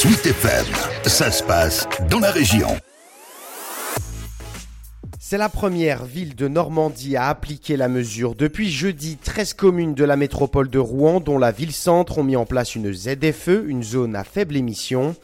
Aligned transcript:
Sweet 0.00 0.26
FM, 0.26 0.64
ça 1.06 1.28
se 1.32 1.42
passe 1.42 1.88
dans 2.08 2.20
la 2.20 2.30
région. 2.30 2.68
C'est 5.18 5.38
la 5.38 5.48
première 5.48 6.04
ville 6.04 6.36
de 6.36 6.46
Normandie 6.46 7.16
à 7.16 7.26
appliquer 7.26 7.76
la 7.76 7.88
mesure. 7.88 8.36
Depuis 8.36 8.70
jeudi, 8.70 9.16
13 9.16 9.54
communes 9.54 9.94
de 9.94 10.04
la 10.04 10.14
métropole 10.14 10.70
de 10.70 10.78
Rouen, 10.78 11.18
dont 11.18 11.36
la 11.36 11.50
ville-centre, 11.50 12.18
ont 12.18 12.22
mis 12.22 12.36
en 12.36 12.46
place 12.46 12.76
une 12.76 12.92
ZFE, 12.92 13.64
une 13.66 13.82
zone 13.82 14.14
à 14.14 14.22
faible 14.22 14.56
émission. 14.56 15.16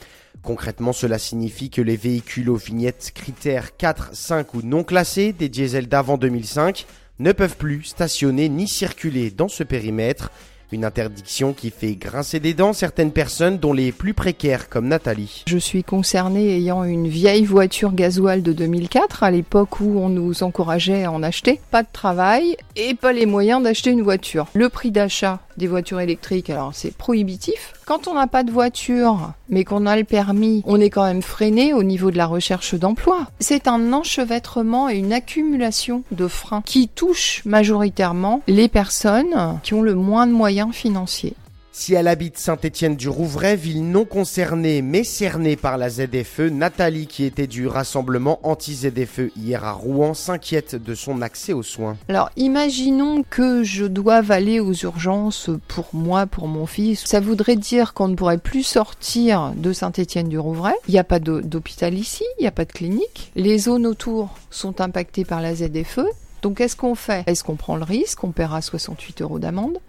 Concrètement, 0.43 0.93
cela 0.93 1.21
signifie 1.21 1.71
que 1.71 1.81
les 1.81 1.97
véhicules 1.97 2.51
aux 2.51 2.57
vignettes 2.57 3.13
critères 3.15 3.77
4, 3.77 4.11
5 4.13 4.55
ou 4.55 4.63
non 4.63 4.83
classés, 4.83 5.33
des 5.33 5.49
diesels 5.49 5.87
d'avant 5.87 6.19
2005, 6.19 6.85
ne 7.21 7.31
peuvent 7.31 7.57
plus 7.57 7.85
stationner 7.85 8.49
ni 8.49 8.67
circuler 8.67 9.31
dans 9.31 9.47
ce 9.47 9.63
périmètre. 9.63 10.33
Une 10.75 10.85
interdiction 10.85 11.53
qui 11.53 11.71
fait 11.71 11.95
grincer 11.95 12.41
des 12.41 12.53
dents 12.53 12.73
certaines 12.73 13.13
personnes, 13.13 13.59
dont 13.59 13.73
les 13.73 13.93
plus 13.93 14.13
précaires 14.13 14.69
comme 14.69 14.89
Nathalie. 14.89 15.45
Je 15.47 15.57
suis 15.57 15.85
concernée 15.85 16.57
ayant 16.57 16.83
une 16.83 17.07
vieille 17.07 17.45
voiture 17.45 17.93
gasoil 17.93 18.43
de 18.43 18.53
2004, 18.53 19.23
à 19.23 19.31
l'époque 19.31 19.79
où 19.79 20.01
on 20.01 20.09
nous 20.09 20.43
encourageait 20.43 21.05
à 21.05 21.13
en 21.13 21.23
acheter. 21.23 21.61
Pas 21.71 21.85
de 21.85 21.89
travail 21.93 22.57
et 22.75 22.97
pas 22.97 23.13
les 23.13 23.25
moyens 23.25 23.63
d'acheter 23.63 23.91
une 23.91 24.03
voiture. 24.03 24.49
Le 24.55 24.69
prix 24.69 24.91
d'achat 24.91 25.39
des 25.57 25.69
voitures 25.69 26.01
électriques, 26.01 26.51
alors 26.51 26.73
c'est 26.75 26.97
prohibitif. 26.97 27.74
Quand 27.87 28.09
on 28.09 28.15
n'a 28.15 28.27
pas 28.27 28.45
de 28.45 28.51
voiture, 28.51 29.33
mais 29.51 29.65
qu'on 29.65 29.85
a 29.85 29.97
le 29.97 30.05
permis, 30.05 30.63
on 30.67 30.81
est 30.81 30.89
quand 30.89 31.05
même 31.05 31.21
freiné 31.21 31.75
au 31.75 31.83
niveau 31.83 32.11
de 32.11 32.17
la 32.17 32.25
recherche 32.25 32.75
d'emploi. 32.75 33.27
C'est 33.41 33.69
un 33.69 33.93
enchevêtrement 33.93 34.89
et 34.89 34.97
une 34.97 35.13
accumulation 35.13 36.03
de 36.11 36.27
freins 36.27 36.63
qui 36.65 36.89
touchent 36.89 37.43
majoritairement 37.45 38.41
les 38.47 38.69
personnes 38.69 39.61
qui 39.63 39.75
ont 39.75 39.83
le 39.83 39.95
moins 39.95 40.27
de 40.27 40.33
moyens 40.33 40.75
financiers. 40.75 41.35
Si 41.77 41.93
elle 41.93 42.07
habite 42.07 42.39
Saint-Étienne-du-Rouvray, 42.39 43.57
ville 43.57 43.91
non 43.91 44.05
concernée 44.05 44.81
mais 44.81 45.03
cernée 45.03 45.57
par 45.57 45.77
la 45.77 45.91
ZFE, 45.91 46.43
Nathalie, 46.53 47.09
qui 47.09 47.25
était 47.25 47.49
du 47.49 47.67
rassemblement 47.67 48.39
anti-ZFE 48.45 49.33
hier 49.37 49.65
à 49.65 49.73
Rouen, 49.73 50.15
s'inquiète 50.15 50.77
de 50.77 50.95
son 50.95 51.21
accès 51.21 51.53
aux 51.53 51.65
soins. 51.65 51.97
Alors 52.09 52.31
imaginons 52.37 53.25
que 53.29 53.65
je 53.65 53.87
doive 53.87 54.31
aller 54.31 54.61
aux 54.61 54.73
urgences 54.73 55.51
pour 55.67 55.89
moi, 55.93 56.27
pour 56.27 56.47
mon 56.47 56.67
fils. 56.67 57.05
Ça 57.07 57.19
voudrait 57.19 57.57
dire 57.57 57.93
qu'on 57.93 58.07
ne 58.07 58.15
pourrait 58.15 58.39
plus 58.39 58.63
sortir 58.63 59.53
de 59.57 59.73
Saint-Étienne-du-Rouvray. 59.73 60.75
Il 60.87 60.93
n'y 60.93 61.01
a 61.01 61.05
pas 61.05 61.19
d'hôpital 61.19 61.95
ici, 61.95 62.23
il 62.39 62.43
n'y 62.43 62.49
a 62.49 62.53
pas 62.53 62.67
de 62.67 62.73
clinique. 62.73 63.33
Les 63.35 63.59
zones 63.59 63.89
autour 63.89 64.39
sont 64.49 64.81
impactées 64.81 65.25
par 65.25 65.43
la 65.43 65.57
ZFE. 65.57 66.07
Donc 66.41 66.59
qu'est-ce 66.59 66.77
qu'on 66.77 66.95
fait? 66.95 67.25
Est-ce 67.27 67.43
qu'on 67.43 67.57
prend 67.57 67.75
le 67.75 67.83
risque? 67.83 68.23
On 68.23 68.31
paiera 68.31 68.63
68 68.63 69.23
euros 69.23 69.41
d'amende 69.41 69.81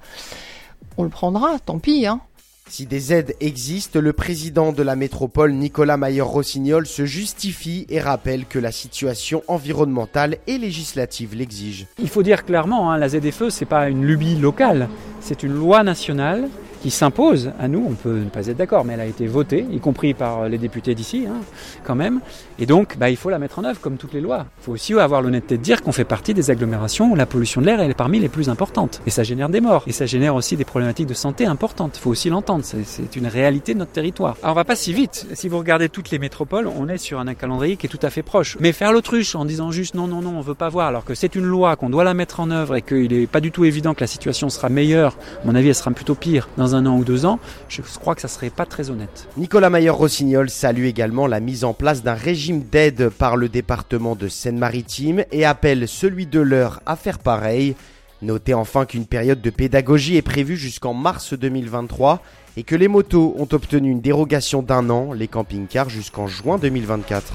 on 0.98 1.04
le 1.04 1.10
prendra, 1.10 1.60
tant 1.60 1.80
pis, 1.80 2.06
hein. 2.06 2.22
Si 2.68 2.88
des 2.88 3.14
aides 3.14 3.36
existent, 3.42 4.00
le 4.00 4.12
président 4.12 4.72
de 4.72 4.82
la 4.82 4.96
métropole, 4.96 5.54
Nicolas 5.54 5.98
Mayer-Rossignol, 5.98 6.88
se 6.88 7.06
justifie 7.06 7.86
et 7.90 8.00
rappelle 8.00 8.46
que 8.46 8.58
la 8.58 8.72
situation 8.72 9.44
environnementale 9.48 10.38
et 10.48 10.58
législative 10.58 11.36
l'exige. 11.36 11.86
Il 12.00 12.10
faut 12.10 12.24
dire 12.24 12.44
clairement, 12.44 12.92
hein, 12.92 12.98
la 12.98 13.08
ZFE, 13.08 13.50
c'est 13.50 13.66
pas 13.66 13.88
une 13.88 14.04
lubie 14.04 14.36
locale, 14.36 14.90
c'est 15.22 15.44
une 15.44 15.54
loi 15.54 15.84
nationale 15.84 16.50
qui 16.86 16.92
s'impose 16.92 17.50
à 17.60 17.68
nous. 17.68 17.84
On 17.90 17.96
peut 17.96 18.20
ne 18.20 18.30
pas 18.30 18.46
être 18.46 18.58
d'accord, 18.58 18.86
mais 18.86 18.94
elle 18.94 19.00
a 19.00 19.08
été 19.08 19.26
votée, 19.26 19.66
y 19.72 19.80
compris 19.80 20.14
par 20.14 20.48
les 20.48 20.60
députés 20.60 20.94
d'ici, 20.94 21.26
hein, 21.28 21.42
quand 21.84 21.96
même. 21.96 22.20
Et 22.60 22.68
donc, 22.68 23.00
bah, 23.00 23.10
il 23.10 23.18
faut 23.18 23.32
la 23.32 23.40
mettre 23.40 23.58
en 23.58 23.64
œuvre, 23.64 23.82
comme 23.82 23.98
toutes 23.98 24.14
les 24.14 24.22
lois. 24.22 24.46
Il 24.62 24.66
faut 24.66 24.72
aussi 24.74 24.94
avoir 24.94 25.24
l'honnêteté 25.24 25.58
de 25.58 25.64
dire 25.64 25.82
qu'on 25.82 25.92
fait 25.92 26.04
partie 26.04 26.36
des 26.36 26.52
agglomérations 26.52 27.12
où 27.12 27.16
la 27.16 27.26
pollution 27.26 27.60
de 27.60 27.66
l'air 27.66 27.82
est 27.82 27.92
parmi 27.96 28.20
les 28.20 28.30
plus 28.30 28.50
importantes. 28.50 29.02
Et 29.08 29.10
ça 29.10 29.24
génère 29.24 29.50
des 29.50 29.62
morts. 29.62 29.84
Et 29.88 29.92
ça 29.94 30.06
génère 30.06 30.36
aussi 30.36 30.58
des 30.58 30.64
problématiques 30.64 31.08
de 31.08 31.16
santé 31.16 31.48
importantes. 31.48 31.98
Il 31.98 32.02
faut 32.02 32.12
aussi 32.12 32.30
l'entendre. 32.30 32.64
C'est 32.64 33.16
une 33.16 33.26
réalité 33.26 33.74
de 33.74 33.80
notre 33.80 33.92
territoire. 33.92 34.38
Alors, 34.44 34.54
on 34.54 34.56
va 34.56 34.64
pas 34.64 34.76
si 34.76 34.94
vite. 34.94 35.26
Si 35.34 35.50
vous 35.50 35.58
regardez 35.58 35.90
toutes 35.90 36.12
les 36.12 36.20
métropoles, 36.20 36.68
on 36.68 36.88
est 36.88 37.00
sur 37.00 37.20
un 37.20 37.34
calendrier 37.34 37.78
qui 37.78 37.88
est 37.88 37.90
tout 37.90 37.98
à 38.04 38.12
fait 38.12 38.22
proche. 38.22 38.58
Mais 38.60 38.74
faire 38.74 38.94
l'autruche 38.94 39.34
en 39.34 39.46
disant 39.46 39.72
juste 39.72 39.96
non, 39.96 40.06
non, 40.06 40.22
non, 40.22 40.38
on 40.38 40.42
veut 40.42 40.54
pas 40.54 40.70
voir, 40.70 40.90
alors 40.90 41.04
que 41.04 41.16
c'est 41.16 41.34
une 41.34 41.46
loi, 41.46 41.78
qu'on 41.78 41.90
doit 41.90 42.04
la 42.04 42.14
mettre 42.14 42.42
en 42.42 42.52
œuvre 42.52 42.76
et 42.76 42.84
qu'il 42.84 43.12
est 43.12 43.26
pas 43.26 43.42
du 43.42 43.52
tout 43.52 43.66
évident 43.66 43.96
que 43.96 44.02
la 44.02 44.08
situation 44.08 44.50
sera 44.50 44.70
meilleure, 44.70 45.18
à 45.42 45.48
mon 45.48 45.56
avis, 45.56 45.70
elle 45.70 45.76
sera 45.76 45.90
plutôt 45.90 46.14
pire 46.14 46.48
un 46.76 46.86
an 46.86 46.98
ou 46.98 47.04
deux 47.04 47.26
ans, 47.26 47.40
je 47.70 47.82
crois 48.00 48.14
que 48.14 48.22
ça 48.22 48.28
serait 48.28 48.50
pas 48.50 48.66
très 48.66 48.90
honnête. 48.90 49.28
Nicolas 49.38 49.70
Mayer-Rossignol 49.70 50.50
salue 50.50 50.86
également 50.86 51.26
la 51.26 51.40
mise 51.40 51.64
en 51.64 51.74
place 51.74 52.04
d'un 52.04 52.14
régime 52.14 52.62
d'aide 52.62 53.10
par 53.10 53.38
le 53.38 53.50
département 53.50 54.16
de 54.16 54.28
Seine-Maritime 54.28 55.24
et 55.32 55.46
appelle 55.46 55.88
celui 55.88 56.28
de 56.28 56.40
l'heure 56.40 56.82
à 56.86 56.96
faire 56.96 57.20
pareil. 57.20 57.76
Notez 58.22 58.54
enfin 58.54 58.86
qu'une 58.86 59.06
période 59.06 59.42
de 59.42 59.50
pédagogie 59.50 60.18
est 60.18 60.22
prévue 60.22 60.58
jusqu'en 60.58 60.94
mars 60.94 61.34
2023 61.34 62.22
et 62.58 62.64
que 62.64 62.76
les 62.76 62.88
motos 62.88 63.36
ont 63.38 63.48
obtenu 63.52 63.90
une 63.90 64.02
dérogation 64.02 64.62
d'un 64.62 64.90
an, 64.90 65.14
les 65.14 65.28
camping-cars 65.28 65.90
jusqu'en 65.90 66.28
juin 66.28 66.58
2024. 66.58 67.34